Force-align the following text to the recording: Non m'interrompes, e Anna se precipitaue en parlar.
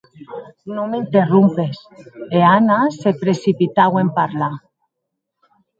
Non 0.75 0.85
m'interrompes, 0.91 1.73
e 2.37 2.39
Anna 2.57 2.79
se 2.99 3.09
precipitaue 3.23 3.97
en 4.05 4.09
parlar. 4.19 4.55